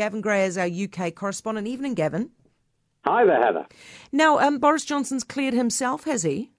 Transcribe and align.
Gavin 0.00 0.22
Gray 0.22 0.46
is 0.46 0.56
our 0.56 0.66
UK 0.66 1.14
correspondent. 1.14 1.66
Evening, 1.66 1.92
Gavin. 1.92 2.30
Hi 3.04 3.22
there, 3.26 3.38
Heather. 3.38 3.66
Now, 4.10 4.38
um, 4.38 4.58
Boris 4.58 4.86
Johnson's 4.86 5.22
cleared 5.22 5.52
himself, 5.52 6.04
has 6.04 6.22
he? 6.22 6.52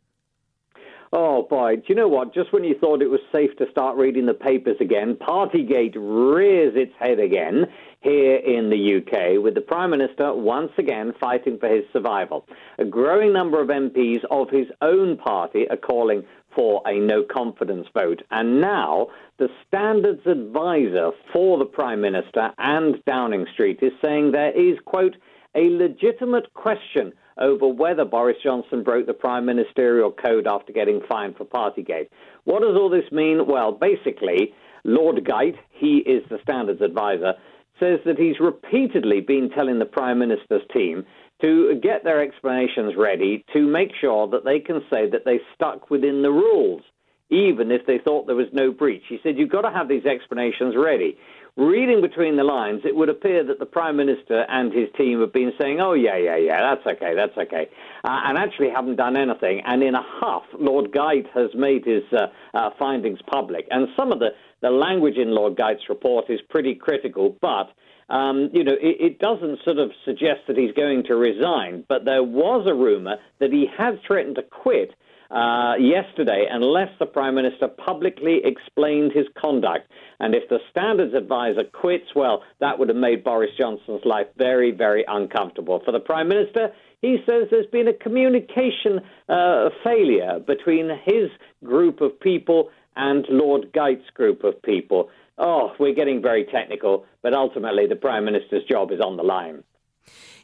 Oh 1.42 1.48
boy, 1.50 1.78
do 1.78 1.84
you 1.88 1.96
know 1.96 2.08
what? 2.08 2.36
Just 2.36 2.54
when 2.54 2.64
you 2.64 2.76
thought 2.80 3.02
it 3.02 3.10
was 3.10 3.20
safe 3.32 3.50
to 3.58 3.66
start 3.72 3.98
reading 3.98 4.28
the 4.28 4.34
papers 4.36 4.78
again, 4.80 5.16
Partygate 5.16 5.96
rears 5.96 6.74
its 6.76 6.94
head 7.00 7.20
again 7.20 7.66
here 8.02 8.36
in 8.36 8.70
the 8.70 8.98
UK, 8.98 9.44
with 9.44 9.56
the 9.56 9.62
Prime 9.62 9.90
Minister 9.90 10.36
once 10.36 10.72
again 10.78 11.14
fighting 11.20 11.58
for 11.58 11.68
his 11.68 11.84
survival. 11.92 12.46
A 12.78 12.86
growing 12.86 13.34
number 13.34 13.60
of 13.60 13.70
MPs 13.70 14.24
of 14.30 14.52
his 14.52 14.68
own 14.84 15.18
party 15.18 15.68
are 15.72 15.78
calling 15.78 16.22
for 16.54 16.84
a 16.86 17.00
no 17.00 17.24
confidence 17.24 17.88
vote. 17.92 18.22
And 18.30 18.62
now 18.62 19.08
the 19.40 19.50
standards 19.68 20.22
advisor 20.28 21.10
for 21.34 21.58
the 21.58 21.66
Prime 21.66 22.02
Minister 22.02 22.52
and 22.60 23.04
Downing 23.06 23.48
Street 23.52 23.80
is 23.82 23.94
saying 24.00 24.32
there 24.32 24.52
is, 24.52 24.78
quote, 24.86 25.16
a 25.56 25.70
legitimate 25.70 26.54
question 26.54 27.14
over 27.38 27.68
whether 27.68 28.06
Boris 28.06 28.38
Johnson 28.44 28.84
broke 28.84 29.08
the 29.08 29.14
prime 29.14 29.46
ministerial 29.46 30.12
code 30.12 30.48
after 30.48 30.74
getting 30.74 31.02
fined 31.10 31.36
for 31.38 31.46
Partygate. 31.46 32.10
What 32.44 32.62
does 32.62 32.76
all 32.76 32.90
this 32.90 33.12
mean? 33.12 33.46
Well, 33.48 33.72
basically, 33.72 34.54
Lord 34.84 35.18
Geidt, 35.24 35.58
he 35.72 35.98
is 35.98 36.24
the 36.30 36.40
standards 36.44 36.82
advisor, 36.82 37.34
says 37.80 38.00
that 38.06 38.20
he's 38.20 38.40
repeatedly 38.40 39.22
been 39.22 39.50
telling 39.50 39.80
the 39.80 39.86
prime 39.86 40.20
minister's 40.20 40.62
team 40.74 41.06
to 41.42 41.80
get 41.82 42.04
their 42.04 42.22
explanations 42.22 42.94
ready 42.96 43.44
to 43.54 43.66
make 43.66 43.92
sure 44.00 44.28
that 44.28 44.46
they 44.46 44.60
can 44.60 44.82
say 44.92 45.10
that 45.10 45.26
they 45.26 45.40
stuck 45.56 45.90
within 45.90 46.22
the 46.22 46.32
rules, 46.32 46.84
even 47.32 47.72
if 47.72 47.86
they 47.88 47.98
thought 47.98 48.28
there 48.28 48.36
was 48.36 48.48
no 48.54 48.72
breach. 48.72 49.04
He 49.10 49.20
said, 49.24 49.38
You've 49.38 49.50
got 49.50 49.62
to 49.62 49.72
have 49.72 49.88
these 49.88 50.06
explanations 50.06 50.76
ready 50.78 51.18
reading 51.58 52.02
between 52.02 52.38
the 52.38 52.44
lines, 52.44 52.82
it 52.86 52.96
would 52.96 53.10
appear 53.10 53.44
that 53.44 53.60
the 53.60 53.66
Prime 53.66 53.98
Minister 53.98 54.46
and 54.48 54.72
his 54.72 54.88
team 54.98 55.20
have 55.20 55.34
been 55.34 55.52
saying, 55.60 55.80
oh, 55.82 55.94
yeah, 55.94 56.18
yeah, 56.18 56.38
yeah, 56.38 56.62
that's 56.62 56.96
okay, 56.96 57.14
that's 57.16 57.38
okay, 57.38 57.70
uh, 58.04 58.22
and 58.26 58.38
actually 58.38 58.70
haven't 58.70 58.96
done 58.96 59.18
anything. 59.18 59.62
And 59.66 59.84
in 59.84 59.96
a 59.96 60.04
huff, 60.04 60.44
Lord 60.58 60.92
Geidt 60.92 61.28
has 61.34 61.50
made 61.54 61.86
his 61.86 62.04
uh, 62.14 62.28
uh, 62.54 62.70
findings 62.80 63.20
public. 63.28 63.68
And 63.70 63.88
some 63.98 64.12
of 64.12 64.20
the, 64.20 64.30
the 64.62 64.70
language 64.70 65.18
in 65.18 65.32
Lord 65.32 65.56
Geidt's 65.56 65.90
report 65.90 66.30
is 66.30 66.40
pretty 66.50 66.76
critical, 66.76 67.38
but. 67.42 67.72
Um, 68.10 68.50
you 68.52 68.66
know, 68.66 68.74
it, 68.74 68.98
it, 69.00 69.20
doesn't 69.20 69.60
sort 69.64 69.78
of 69.78 69.92
suggest 70.04 70.42
that 70.48 70.58
he's 70.58 70.74
going 70.74 71.06
to 71.06 71.16
resign, 71.16 71.86
but 71.88 72.04
there 72.04 72.22
was 72.22 72.68
a 72.68 72.74
rumor 72.74 73.16
that 73.40 73.54
he 73.54 73.68
had 73.78 74.02
threatened 74.06 74.36
to 74.36 74.42
quit 74.42 74.94
uh, 75.32 75.76
yesterday 75.80 76.46
unless 76.50 76.90
the 77.00 77.06
Prime 77.06 77.36
Minister 77.36 77.68
publicly 77.68 78.42
explained 78.44 79.14
his 79.14 79.28
conduct. 79.40 79.90
And 80.20 80.36
if 80.36 80.50
the 80.50 80.60
standards 80.70 81.14
advisor 81.14 81.64
quits, 81.64 82.14
well, 82.16 82.44
that 82.60 82.78
would 82.78 82.90
have 82.90 82.98
made 82.98 83.24
Boris 83.24 83.52
Johnson's 83.58 84.04
life 84.04 84.28
very, 84.38 84.72
very 84.72 85.06
uncomfortable. 85.08 85.82
For 85.86 85.92
the 85.92 86.00
Prime 86.00 86.28
Minister, 86.28 86.74
he 87.02 87.18
says 87.26 87.48
there's 87.50 87.66
been 87.72 87.88
a 87.88 87.94
communication 87.94 89.00
uh, 89.30 89.70
failure 89.84 90.40
between 90.46 90.90
his 91.06 91.30
group 91.64 92.02
of 92.02 92.20
people 92.20 92.70
and 92.96 93.26
Lord 93.30 93.72
Geidt's 93.74 94.10
group 94.14 94.44
of 94.44 94.62
people. 94.62 95.10
Oh, 95.38 95.72
we're 95.80 95.96
getting 95.96 96.22
very 96.22 96.44
technical, 96.44 97.06
but 97.24 97.34
ultimately 97.34 97.88
the 97.88 97.96
Prime 97.96 98.26
Minister's 98.26 98.64
job 98.70 98.92
is 98.92 99.00
on 99.00 99.18
the 99.18 99.24
line. 99.24 99.64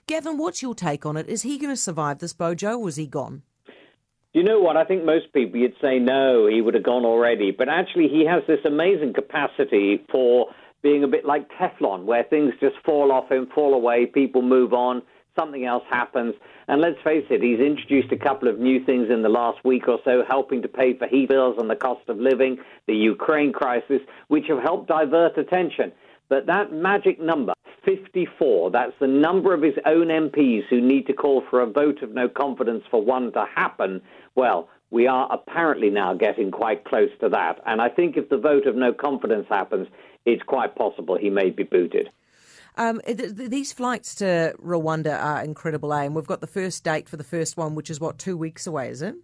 Gavin, 0.08 0.38
what's 0.38 0.62
your 0.62 0.74
take 0.74 1.06
on 1.06 1.18
it? 1.18 1.28
Is 1.28 1.42
he 1.42 1.58
going 1.58 1.74
to 1.74 1.78
survive 1.78 2.20
this 2.20 2.32
bojo 2.32 2.78
or 2.80 2.88
is 2.88 2.96
he 2.96 3.06
gone? 3.06 3.44
You 4.38 4.44
know 4.44 4.60
what? 4.60 4.78
I 4.78 4.86
think 4.86 5.04
most 5.04 5.34
people 5.34 5.60
you'd 5.60 5.74
say 5.82 5.98
no, 5.98 6.46
he 6.46 6.62
would 6.62 6.76
have 6.76 6.84
gone 6.84 7.06
already. 7.06 7.50
But 7.50 7.70
actually, 7.70 8.08
he 8.08 8.24
has 8.26 8.44
this 8.46 8.60
amazing 8.66 9.14
capacity 9.14 10.06
for 10.12 10.54
being 10.84 11.04
a 11.04 11.08
bit 11.08 11.26
like 11.26 11.50
Teflon, 11.60 12.04
where 12.04 12.24
things 12.24 12.54
just 12.60 12.76
fall 12.86 13.12
off 13.12 13.32
him, 13.32 13.48
fall 13.56 13.74
away, 13.74 14.06
people 14.06 14.44
move 14.44 14.74
on, 14.74 15.02
something 15.36 15.66
else 15.66 15.84
happens. 15.90 16.36
And 16.68 16.82
let's 16.82 17.02
face 17.04 17.26
it, 17.32 17.42
he's 17.42 17.60
introduced 17.60 18.12
a 18.12 18.18
couple 18.18 18.48
of 18.48 18.60
new 18.60 18.86
things 18.86 19.10
in 19.10 19.24
the 19.24 19.30
last 19.30 19.66
week 19.66 19.88
or 19.88 19.98
so, 20.06 20.24
helping 20.28 20.62
to 20.62 20.68
pay 20.68 20.96
for 20.96 21.08
heat 21.08 21.30
bills 21.30 21.56
and 21.58 21.68
the 21.68 21.76
cost 21.76 22.08
of 22.08 22.18
living, 22.20 22.58
the 22.86 22.96
Ukraine 22.96 23.52
crisis, 23.52 24.02
which 24.28 24.46
have 24.50 24.62
helped 24.62 24.88
divert 24.88 25.36
attention. 25.40 25.92
But 26.30 26.46
that 26.46 26.72
magic 26.72 27.20
number, 27.20 27.54
54. 27.88 28.72
That's 28.72 28.92
the 29.00 29.08
number 29.08 29.54
of 29.54 29.62
his 29.62 29.76
own 29.86 30.08
MPs 30.08 30.64
who 30.70 30.82
need 30.82 31.08
to 31.08 31.14
call 31.14 31.42
for 31.50 31.62
a 31.62 31.66
vote 31.66 32.04
of 32.04 32.12
no 32.12 32.28
confidence 32.28 32.84
for 32.92 33.02
one 33.02 33.32
to 33.32 33.46
happen. 33.56 34.02
Well, 34.36 34.68
we 34.92 35.08
are 35.08 35.32
apparently 35.32 35.90
now 35.90 36.14
getting 36.14 36.52
quite 36.52 36.84
close 36.84 37.10
to 37.22 37.30
that. 37.30 37.62
And 37.66 37.82
I 37.82 37.88
think 37.88 38.18
if 38.18 38.30
the 38.30 38.38
vote 38.38 38.68
of 38.68 38.76
no 38.76 38.94
confidence 38.94 39.48
happens, 39.50 39.88
it's 40.26 40.44
quite 40.44 40.76
possible 40.76 41.18
he 41.18 41.30
may 41.30 41.50
be 41.50 41.64
booted. 41.64 42.10
Um, 42.76 43.02
th- 43.06 43.36
th- 43.36 43.50
these 43.50 43.72
flights 43.72 44.16
to 44.16 44.54
Rwanda 44.62 45.18
are 45.20 45.42
incredible, 45.42 45.94
eh? 45.94 46.04
And 46.04 46.16
we've 46.16 46.28
got 46.28 46.42
the 46.42 46.48
first 46.48 46.84
date 46.84 47.08
for 47.08 47.16
the 47.18 47.24
first 47.24 47.56
one, 47.56 47.74
which 47.74 47.90
is 47.90 48.00
what, 48.00 48.20
two 48.20 48.38
weeks 48.38 48.68
away, 48.68 48.90
is 48.90 49.02
it? 49.02 49.16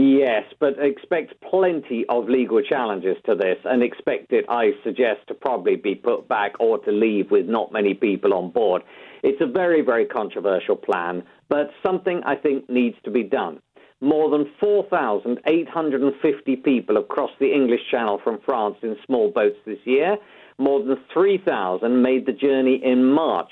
Yes, 0.00 0.44
but 0.60 0.78
expect 0.78 1.34
plenty 1.40 2.04
of 2.08 2.28
legal 2.28 2.62
challenges 2.62 3.16
to 3.26 3.34
this 3.34 3.58
and 3.64 3.82
expect 3.82 4.32
it, 4.32 4.44
I 4.48 4.70
suggest, 4.84 5.26
to 5.26 5.34
probably 5.34 5.74
be 5.74 5.96
put 5.96 6.28
back 6.28 6.52
or 6.60 6.78
to 6.78 6.92
leave 6.92 7.32
with 7.32 7.46
not 7.46 7.72
many 7.72 7.94
people 7.94 8.32
on 8.32 8.52
board. 8.52 8.82
It's 9.24 9.40
a 9.40 9.46
very, 9.46 9.80
very 9.80 10.06
controversial 10.06 10.76
plan, 10.76 11.24
but 11.48 11.72
something 11.84 12.22
I 12.24 12.36
think 12.36 12.70
needs 12.70 12.94
to 13.06 13.10
be 13.10 13.24
done. 13.24 13.58
More 14.00 14.30
than 14.30 14.48
4,850 14.60 16.56
people 16.56 16.94
have 16.94 17.08
crossed 17.08 17.40
the 17.40 17.52
English 17.52 17.80
Channel 17.90 18.20
from 18.22 18.38
France 18.46 18.76
in 18.82 18.96
small 19.04 19.32
boats 19.32 19.58
this 19.66 19.84
year. 19.84 20.16
More 20.58 20.80
than 20.80 20.96
3,000 21.12 22.00
made 22.02 22.24
the 22.24 22.32
journey 22.32 22.80
in 22.84 23.04
March, 23.04 23.50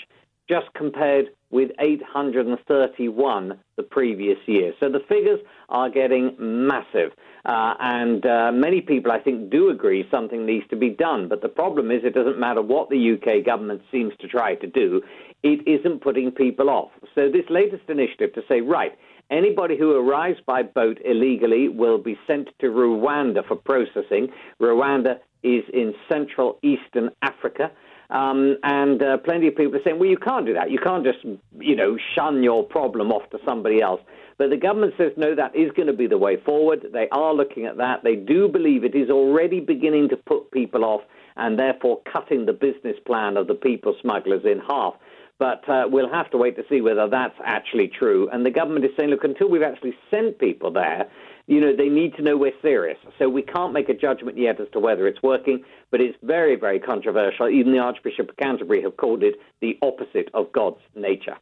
just 0.48 0.72
compared 0.74 1.30
with 1.56 1.70
831 1.80 3.58
the 3.76 3.82
previous 3.82 4.36
year. 4.44 4.74
So 4.78 4.90
the 4.90 5.00
figures 5.08 5.40
are 5.70 5.88
getting 5.88 6.36
massive. 6.38 7.12
Uh, 7.46 7.72
and 7.80 8.26
uh, 8.26 8.52
many 8.52 8.82
people, 8.82 9.10
I 9.10 9.20
think, 9.20 9.48
do 9.48 9.70
agree 9.70 10.06
something 10.10 10.44
needs 10.44 10.66
to 10.68 10.76
be 10.76 10.90
done. 10.90 11.28
But 11.28 11.40
the 11.40 11.48
problem 11.48 11.90
is, 11.90 12.02
it 12.04 12.12
doesn't 12.12 12.38
matter 12.38 12.60
what 12.60 12.90
the 12.90 13.14
UK 13.14 13.42
government 13.46 13.80
seems 13.90 14.12
to 14.20 14.28
try 14.28 14.56
to 14.56 14.66
do, 14.66 15.00
it 15.42 15.66
isn't 15.66 16.02
putting 16.02 16.30
people 16.30 16.68
off. 16.68 16.90
So, 17.14 17.30
this 17.30 17.46
latest 17.48 17.88
initiative 17.88 18.34
to 18.34 18.42
say, 18.50 18.60
right, 18.60 18.92
anybody 19.30 19.78
who 19.78 19.92
arrives 19.92 20.38
by 20.44 20.62
boat 20.62 20.98
illegally 21.06 21.70
will 21.70 21.96
be 21.96 22.18
sent 22.26 22.50
to 22.60 22.66
Rwanda 22.66 23.48
for 23.48 23.56
processing. 23.56 24.28
Rwanda 24.60 25.20
is 25.42 25.64
in 25.72 25.94
central 26.06 26.58
eastern 26.62 27.08
Africa. 27.22 27.70
Um, 28.10 28.56
and 28.62 29.02
uh, 29.02 29.16
plenty 29.18 29.48
of 29.48 29.56
people 29.56 29.76
are 29.76 29.82
saying, 29.84 29.98
well, 29.98 30.08
you 30.08 30.18
can't 30.18 30.46
do 30.46 30.54
that. 30.54 30.70
You 30.70 30.78
can't 30.78 31.04
just, 31.04 31.18
you 31.58 31.74
know, 31.74 31.96
shun 32.14 32.42
your 32.42 32.62
problem 32.62 33.10
off 33.10 33.28
to 33.30 33.38
somebody 33.44 33.80
else. 33.80 34.00
But 34.38 34.50
the 34.50 34.56
government 34.56 34.94
says, 34.98 35.12
no, 35.16 35.34
that 35.34 35.56
is 35.56 35.70
going 35.72 35.86
to 35.86 35.94
be 35.94 36.06
the 36.06 36.18
way 36.18 36.36
forward. 36.36 36.86
They 36.92 37.08
are 37.10 37.34
looking 37.34 37.64
at 37.64 37.78
that. 37.78 38.04
They 38.04 38.16
do 38.16 38.48
believe 38.48 38.84
it 38.84 38.94
is 38.94 39.10
already 39.10 39.60
beginning 39.60 40.10
to 40.10 40.16
put 40.16 40.50
people 40.50 40.84
off 40.84 41.00
and 41.36 41.58
therefore 41.58 42.00
cutting 42.12 42.46
the 42.46 42.52
business 42.52 42.96
plan 43.06 43.36
of 43.36 43.46
the 43.46 43.54
people 43.54 43.94
smugglers 44.00 44.44
in 44.44 44.60
half. 44.60 44.94
But 45.38 45.68
uh, 45.68 45.84
we'll 45.88 46.10
have 46.10 46.30
to 46.30 46.38
wait 46.38 46.56
to 46.56 46.64
see 46.68 46.80
whether 46.80 47.08
that's 47.08 47.34
actually 47.44 47.88
true. 47.88 48.28
And 48.30 48.44
the 48.44 48.50
government 48.50 48.84
is 48.84 48.90
saying, 48.96 49.10
look, 49.10 49.24
until 49.24 49.50
we've 49.50 49.62
actually 49.62 49.94
sent 50.10 50.38
people 50.38 50.70
there, 50.70 51.10
you 51.46 51.60
know, 51.60 51.74
they 51.74 51.88
need 51.88 52.14
to 52.16 52.22
know 52.22 52.36
we're 52.36 52.52
serious. 52.60 52.98
So 53.18 53.28
we 53.28 53.42
can't 53.42 53.72
make 53.72 53.88
a 53.88 53.94
judgment 53.94 54.36
yet 54.36 54.60
as 54.60 54.68
to 54.72 54.80
whether 54.80 55.06
it's 55.06 55.22
working, 55.22 55.62
but 55.90 56.00
it's 56.00 56.16
very, 56.22 56.56
very 56.56 56.80
controversial. 56.80 57.48
Even 57.48 57.72
the 57.72 57.78
Archbishop 57.78 58.30
of 58.30 58.36
Canterbury 58.36 58.82
have 58.82 58.96
called 58.96 59.22
it 59.22 59.36
the 59.60 59.78
opposite 59.82 60.28
of 60.34 60.50
God's 60.52 60.80
nature. 60.94 61.36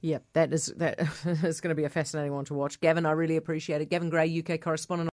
Yeah, 0.00 0.18
that 0.34 0.52
is 0.52 0.66
that 0.76 1.00
is 1.24 1.62
going 1.62 1.70
to 1.70 1.74
be 1.74 1.84
a 1.84 1.88
fascinating 1.88 2.34
one 2.34 2.44
to 2.46 2.54
watch. 2.54 2.78
Gavin, 2.80 3.06
I 3.06 3.12
really 3.12 3.36
appreciate 3.36 3.80
it. 3.80 3.88
Gavin 3.88 4.10
Gray, 4.10 4.44
UK 4.46 4.60
correspondent. 4.60 5.08